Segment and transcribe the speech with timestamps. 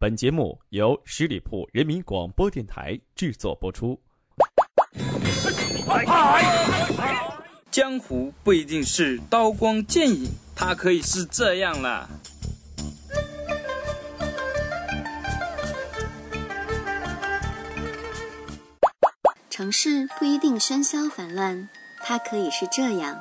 [0.00, 4.00] 本节目由十里铺人民广播电台制作播出。
[7.72, 12.08] 江湖不一定是刀光剑影，它可以是这样啦。
[19.50, 21.68] 城市不一定喧嚣繁乱，
[22.04, 23.20] 它可以是这样。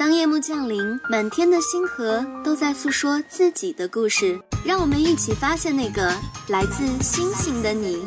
[0.00, 6.10] 当夜幕降临，满天的星河都在诉说自己的故事，让我们一起发现那个
[6.48, 8.02] 来自星星的你。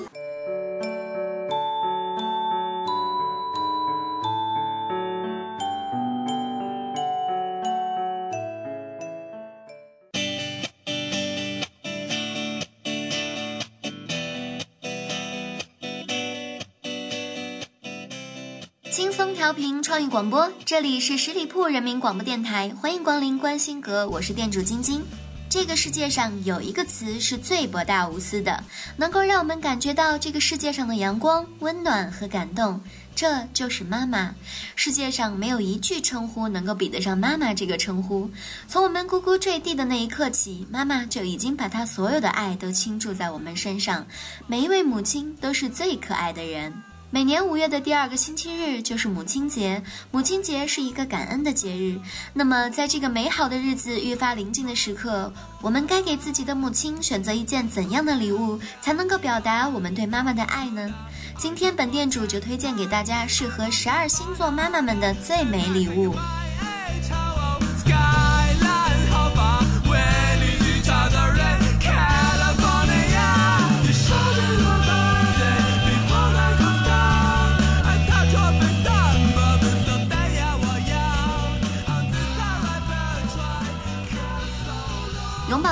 [19.94, 25.06] 创意广播，这里是十里铺人民广播电台，欢迎光临观星阁，我是店主晶晶。
[25.48, 28.64] 这个世界上有一个词是最博大无私的，
[28.98, 32.82] 能够让我们感觉到这个世界上的阳光、温暖和感动，
[33.14, 34.34] 这就是妈妈。
[34.76, 38.28] 世界上没有一句称呼能够比得上妈妈这个称呼。
[38.68, 44.08] 从我们呱呱坠地的那一刻起，妈妈就已经把她所有的爱都倾注在我们身上。
[44.48, 46.74] 每一位母亲都是最可爱的人。
[47.14, 52.00] 每年五月的第二个星期日就是母亲节，母亲节是一个感恩的节日。
[52.34, 60.92] 那么，在这个美好的日子愈发临近的时刻，我们该给自己的母亲选择一件怎样的礼物，才能够表达我们对妈妈的爱呢？
[61.38, 66.16] 今天本店主就推荐给大家适合十二星座妈妈们的最美礼物。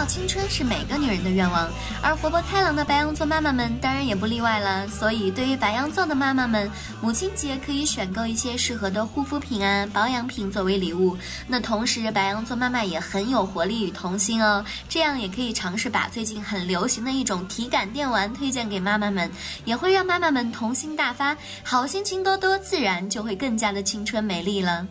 [0.05, 1.69] 青春是每个女人的愿望，
[2.01, 4.87] 而活泼开朗的白羊座妈妈们当然也不例外了。
[4.87, 6.69] 所以，对于白羊座的妈妈们，
[7.01, 11.17] 母亲节可以选购一些适合的护肤品啊、保养品作为礼物。
[11.47, 19.31] 那同时，白羊座妈妈也很有活力与童心哦，这样也可以尝试把最近很流行的一种体感电玩推荐给妈妈们，
[19.65, 24.85] 也会让妈妈们童心大发，好心情多多，自然就会更加的青春美丽了。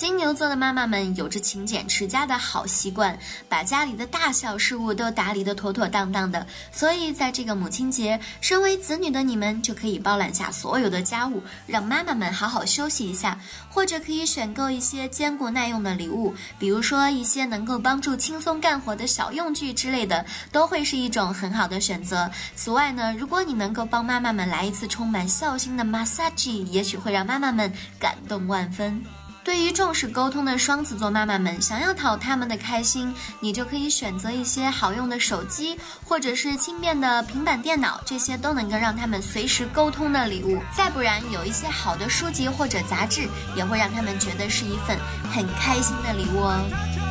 [0.00, 3.18] 金牛座的妈妈们有着勤俭持家的好习惯，
[3.50, 6.46] 把家里的大小事务都打理得妥妥当当的。
[6.72, 13.38] 所以在这个母亲节，身为子女的你们就可以包揽下所有的家务，让妈妈们好好休息一下，
[13.68, 22.30] 或者可以选购一些坚固耐用的礼物，比如说一些能够帮助轻松干活的小用具之类的，都会是一种很好的选择。
[22.56, 29.04] 此外呢，如果你能够帮妈妈们来一次充满孝心的 massage，也许会让妈妈们感动万分。
[29.42, 40.60] 对于重视沟通的双子座妈妈们，想要讨他们的开心，你就可以选择一些好用的手机，或者是轻便的平板电脑，这些都能够让他们随时沟通的礼物。
[40.76, 44.98] 再不然，有一些好的书籍或者杂志，也会让他们觉得是一份
[45.32, 47.09] 很开心的礼物哦。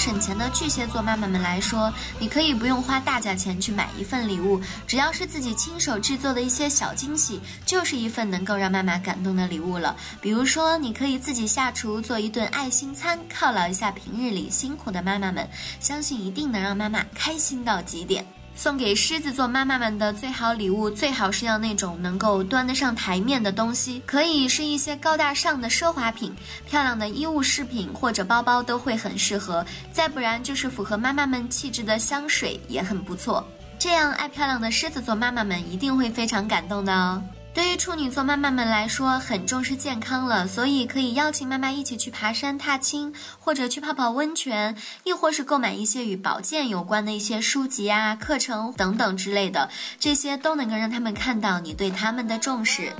[0.00, 9.94] 省钱的巨蟹座妈妈们来说，你可以不用花大价钱去买一份礼物，只要是自己亲手制作的一些小惊喜，就是一份能够让妈妈感动的礼物了。
[10.22, 15.46] 比如说，你可以自己下厨做一顿爱心餐，犒劳一下平日里辛苦的妈妈们，
[15.80, 18.24] 相信一定能让妈妈开心到极点。
[18.54, 26.34] 送给狮子座妈妈们的最好礼物，最好是要那种能够端得上台面的东西，可以是一些高大上的奢华品、
[26.68, 29.64] 漂亮的衣物饰品或者包包都会很适合。
[29.90, 33.46] 再不然就是符合妈妈们气质的香水也很不错。
[33.78, 37.22] 这样爱漂亮的狮子座妈妈们一定会非常感动的哦。
[37.60, 44.74] 对于处女座妈妈们来说，很重视健康了，所以可以邀请妈妈一起去爬山、踏青，或者去泡泡温泉，
[45.04, 49.68] 亦或是购买一些与保健有关的一些书籍啊、课程等等之类的，
[49.98, 52.94] 这些都能够让他们看到你对他们的重视。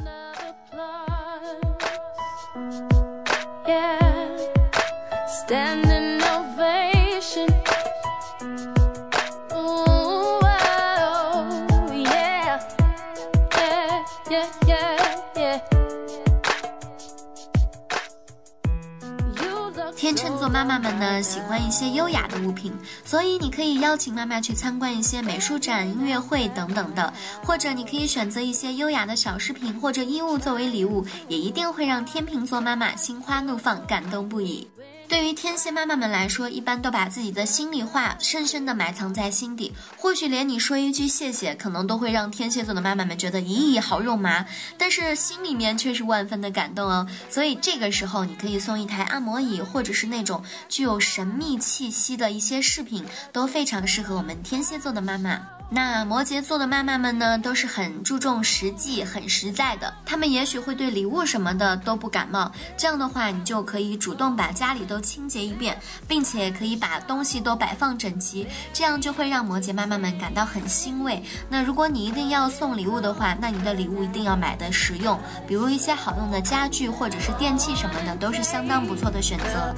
[20.10, 22.72] 天秤座妈妈们呢，喜欢一些优雅的物品，
[23.04, 27.14] 所以你可以邀请妈妈去参观一些美术展、音乐会等等的，
[27.44, 34.66] 或者你可以选择一些优雅的小饰品或者衣物作为礼物，也一定会让天秤座妈妈心花怒放、感动不已。
[35.10, 44.46] 对于天蝎妈妈们来说，一般都把自己的心里话深深的埋藏在心底，或许连你说一句谢谢，可能都会让天蝎座的妈妈们觉得咦，好肉麻，
[44.78, 47.08] 但是心里面却是万分的感动哦。
[47.28, 55.44] 所以这个时候，你可以送一台按摩椅，或者是那种具有神秘气息的一些饰品，都非常适合我们天蝎座的妈妈。
[55.72, 59.94] 那摩羯座的妈妈们呢，都是很注重实际、很实在的。
[60.05, 62.50] 他们也许会对礼物什么的都不感冒。
[62.76, 65.78] 这样的话，你就可以主动把家里都清洁一遍，
[66.08, 71.22] 并且可以把东西都摆放整齐，这样就会让摩羯妈妈们感到很欣慰。
[71.49, 75.16] 那如果你一定要送礼物的话，那你的礼物一定要买的实用，
[75.46, 79.73] 比如一些好用的家具或者是电器什么的，都是相当不错的选择。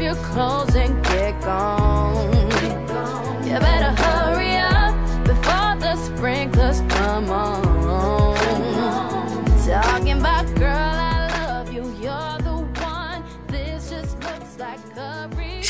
[0.00, 2.32] your clothes and get gone.
[3.46, 4.09] You better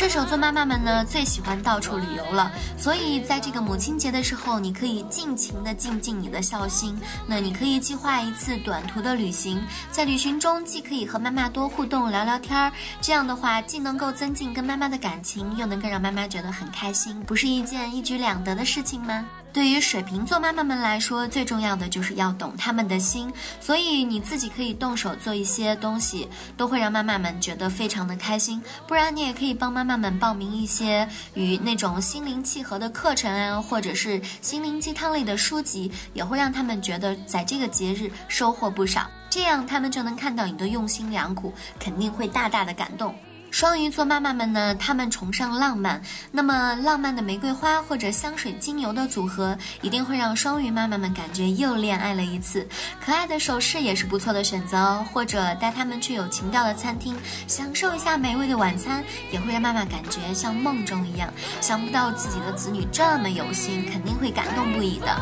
[0.01, 6.99] 射手座妈妈们呢，最喜欢到处旅游了，所以在这个母亲节的时候，你可以尽情的尽尽你的孝心。
[7.27, 19.27] 那你可以计划一次短途的旅行，在旅行中既可以和妈妈多互动聊聊天儿，这样的话既能够增进跟妈妈的感情，又能够让妈妈觉得很开心，不是一件一举两得的事情吗？
[19.53, 28.63] 对于水瓶座妈妈们来说，最重要的就是要懂他们的心，所以你自己可以动手做一些东西，都会让妈妈们觉得非常的开心。
[28.87, 43.15] 不然你也可以帮妈妈们报名一些与那种心灵契合的课程啊，或者是心灵鸡汤类的书籍，也会让他们觉得在这个节日收获不少，这样他们就能看到你的用心良苦，肯定会大大的感动。
[43.51, 46.01] 双鱼座妈妈们呢，她们崇尚浪漫，
[46.31, 52.67] 那么浪漫的玫瑰花或者香水精油的组合，一定会让双鱼妈妈们感觉又恋爱了一次。
[53.05, 57.17] 可爱的首饰也是不错的选择哦，或者带他们去有情调的餐厅，
[57.47, 61.29] 享受一下美味的晚餐，也会让妈妈感觉像梦中一样。
[61.61, 65.17] 想不到自己的子女这么有心，肯定会感动不已的。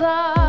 [0.00, 0.39] Love.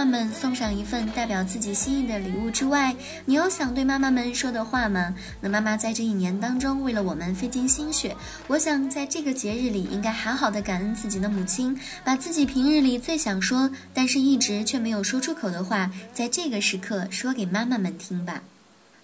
[0.00, 5.14] 妈妈们送上一份代表自己心意的礼物之外，你有想对妈妈们说的话吗？
[5.42, 8.16] 那妈妈在这一年当中为了我们费尽心血，
[8.46, 18.40] 我想在这个节日里应该好好的感恩自己的母亲，把自己平日里最想说但是一直却没有说出口的话，在这个时刻说给妈妈们听吧。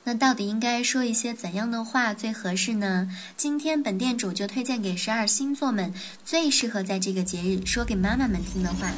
[0.04, 3.10] 那到底应该说一些怎样的话最合适呢？
[3.36, 5.92] 今天本店主就推荐给十二星座们
[6.24, 8.90] 最适合在这个节日说给妈妈们听的话。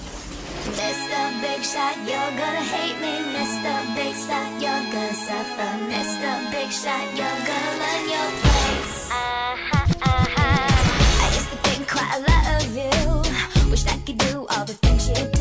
[1.58, 3.14] Big Shot, you're gonna hate me.
[3.34, 3.72] Mr.
[3.96, 5.70] Big Shot, you're gonna suffer.
[5.90, 6.52] Mr.
[6.52, 9.10] Big Shot, you're gonna learn your place.
[9.10, 11.24] Uh-huh, uh-huh.
[11.24, 13.70] I used to think quite a lot of you.
[13.72, 15.37] Wish I could do all the things you do.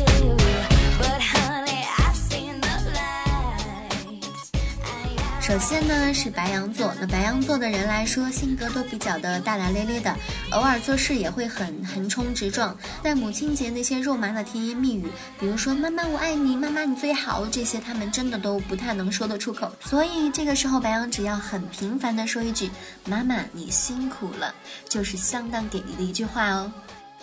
[5.48, 10.14] 首先呢是白羊座，那白羊座的人来说，性格都比较的大大咧咧的。
[10.50, 15.06] 偶尔做事也会很横冲直撞，在母亲节那些肉麻的甜言蜜语，
[15.40, 19.72] 比如说“妈妈我爱你”“妈妈你最好”这些，他们真的都不太能说得出口。
[19.80, 22.70] 所以这个时候，白羊只要很频繁的说一句
[23.08, 24.54] “妈妈你辛苦了”，
[24.86, 26.70] 就是相当给力的一句话哦。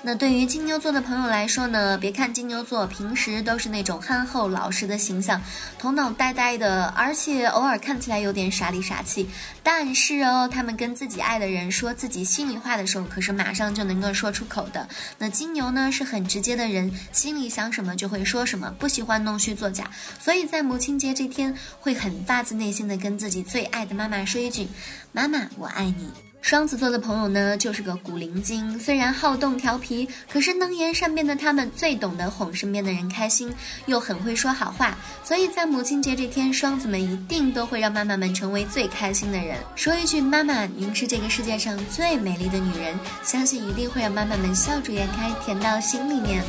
[0.07, 5.41] 那对于金牛座的朋友来说呢，别看金牛座平时都是那种憨厚老实的形象，
[5.79, 9.27] 头脑呆呆的，而且偶尔看起来有点傻里傻气，
[9.63, 14.87] 但是哦，他们跟自己爱的人说自己心里话的时候，可是马上就能够说出口的。
[15.17, 24.67] 那金牛呢是很直接的人，心里想什么就会说什么，不喜欢弄虚作假，所以在母亲节这天会很发自内心的跟自己最爱的妈妈说一句
[25.11, 26.11] ：“妈妈，我爱你。”
[26.45, 33.51] 双子座的朋友呢，就是个古灵精，虽然好动调皮，可是能言善辩的他们最懂得哄身边的人开心，
[33.87, 39.57] 又很会说好话，所以在母亲节这天，双子们一定都会让妈妈们成为最开心的人。
[39.75, 46.43] 说一句“妈妈，您是这个世界上最美丽的女人”，相信一定会让妈妈们笑逐颜开，甜到心里面。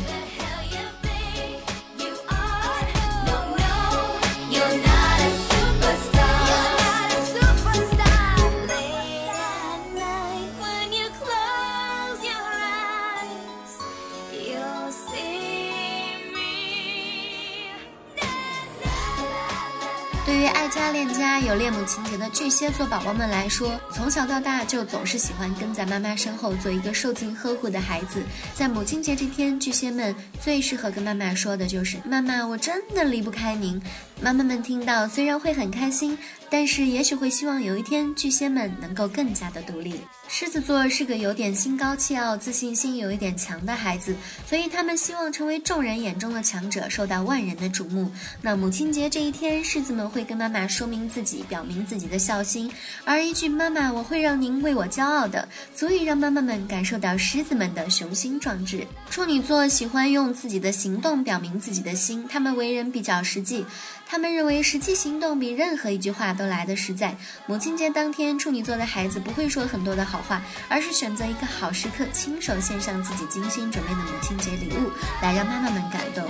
[20.27, 28.21] 对于爱家恋家、有恋母情节的巨蟹座宝宝们来说，从小到大就总是喜欢跟在妈妈身后，做一个受尽呵护的孩子。
[28.53, 33.81] 在母亲节这天，巨蟹们最适合跟妈妈说的就是：“妈妈，我真的离不开您。”
[34.23, 36.17] 妈妈们听到虽然会很开心，
[36.49, 40.01] 但是也许会希望有一天巨蟹们能够更加的独立。
[40.29, 44.17] 狮子座是个有点心高气傲、自信心有一点强的孩子，
[44.49, 48.11] 所以他们希望成为众人眼中的强者，受到万人的瞩目。
[48.41, 52.73] 那母亲节这一天，狮子们会跟妈妈说明自己，表明自己的孝心，
[53.05, 55.47] 而一句“妈妈，我会让您为我骄傲的”，
[55.77, 58.85] 足以让妈妈们感受到狮子们的雄心壮志。
[59.09, 63.65] 处女座喜欢用自己的行动表明自己的心，他们为人比较实际。
[64.09, 67.17] 他们认为实际行动比任何一句话都来得实在。
[67.47, 76.25] 母亲节当天，处女座的孩子不会说很多的好话，而是选择一个好时刻，亲手献上自己精心准备的母亲节礼物，来让妈妈们感动。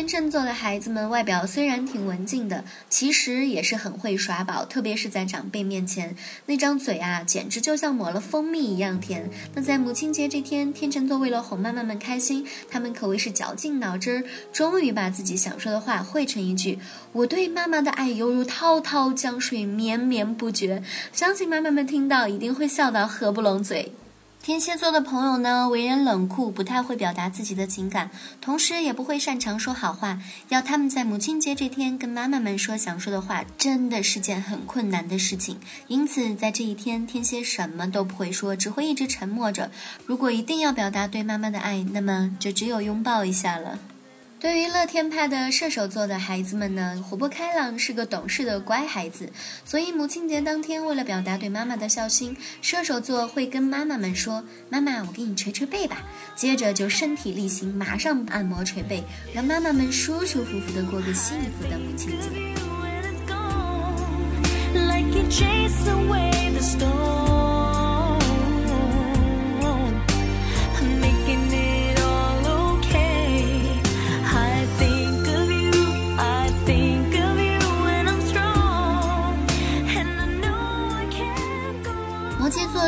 [0.00, 6.16] 天秤座的孩子们外表虽然挺文静的，其实也是很会耍宝，特别是在长辈面前，
[6.46, 9.28] 那张嘴啊，简直就像抹了蜂蜜一样甜。
[9.54, 16.78] 那在母亲节这天，天秤座为了哄妈妈们开心，他们可谓是绞尽脑汁，终于把自己想说的话汇成一句
[17.12, 23.92] ：“我对妈妈的爱犹如滔滔江水，绵绵不绝。”相信妈妈们听到一定会笑到合不拢嘴。
[24.42, 30.18] 天蝎座的朋友呢，为人冷酷，不太会表达自己的情感，同时也不会擅长说好话。
[30.48, 35.58] 要他们在母亲节这天跟妈妈们说想说的话，真的是件很困难的事情。
[35.88, 39.70] 因此，在这一天，天蝎什么都不会说，只会一直沉默着。
[40.06, 43.78] 如果一定要表达对妈妈的爱，那么就只有拥抱一下了。
[44.40, 49.30] 对于乐天派的射手座的孩子们呢，活泼开朗，是个懂事的乖孩子。
[49.66, 56.02] 所以母亲节当天，为了表达对妈妈的孝心，射手座会跟妈妈们说：“妈妈，我给你捶捶背吧。”
[56.34, 59.04] 接着就身体力行，马上按摩捶背，
[59.34, 62.26] 让妈妈们舒舒服服的过个幸福的母亲节。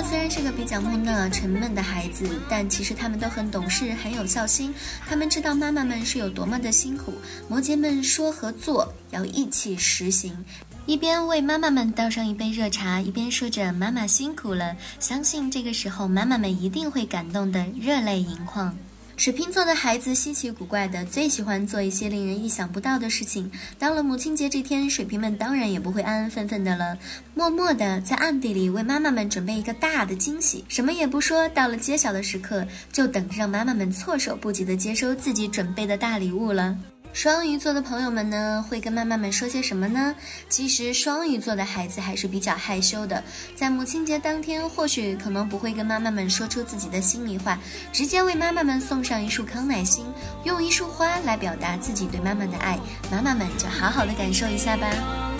[0.08, 4.74] 虽然是个比较木讷、沉闷的孩子，但其实他们都很懂事、很有孝心。
[5.08, 7.14] 他们知道妈妈们是有多么的辛苦。
[7.48, 10.44] 摩羯们说和做要一起实行，
[10.86, 14.76] 一边为妈妈们倒上一杯热茶，一边说着“妈妈辛苦了”。
[15.00, 18.76] 相信这个时候，妈妈们一定会感动得热泪盈眶。
[19.16, 23.50] 水瓶座的孩子稀奇古怪的，最喜欢做一些令人意想不到的事情。
[23.78, 26.98] 到了母亲节这天，水瓶们当然也不会安安分分的了，
[27.34, 31.48] 默默的在暗地里为妈妈们准备一个大的惊喜，什么也不说。
[31.50, 36.76] 到了揭晓的时刻，就等着让妈妈们措手不及的接收自己准备的大礼物了。
[37.12, 40.14] 双鱼座的朋友们呢，会跟妈妈们说些什么呢？
[40.48, 43.22] 其实双鱼座的孩子还是比较害羞的，
[43.54, 47.58] 在母亲节当天，或许可能不会跟妈妈们说出自己的心里话，
[47.92, 50.06] 直接为妈妈们送上一束康乃馨，
[50.44, 52.78] 用一束花来表达自己对妈妈的爱，
[53.10, 55.31] 妈妈们就好好的感受一下吧。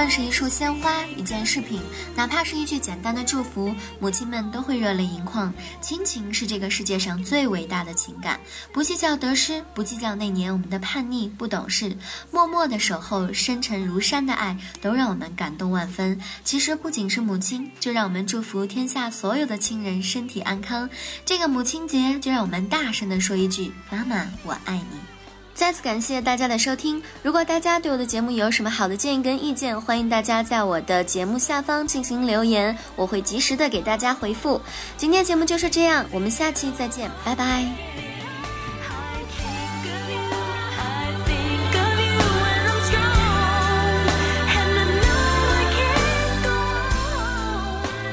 [0.00, 1.78] 论是一束鲜花、一件饰品，
[2.16, 5.52] 哪怕是一句简单的祝福，母亲们都会热泪盈眶。
[5.82, 8.40] 亲情是这个世界上最伟大的情感，
[8.72, 11.94] 不计较得失，不计较那年我们的叛逆、不懂事，
[12.30, 16.18] 默默的守候，深沉如山的爱，都让我们感动万分。
[16.44, 20.88] 其实不仅是母亲，就让我们祝福天下所有的亲人身体安康。
[21.26, 25.19] 这个母亲节，就让我们大声的说一句：妈妈，我爱你。
[25.60, 27.02] 再次感谢大家的收听。
[27.22, 34.58] 如果大家对我的节目有什么好的建议跟意见，欢迎大家在我的节目下方进行留言，我会及时的给大家回复。
[34.96, 37.62] 今天节目就是这样，我们下期再见，拜拜。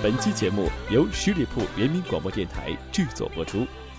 [0.03, 3.65] 本期节目由十里铺人民广播电台制作播出。